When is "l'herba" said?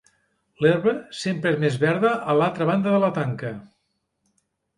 0.65-0.93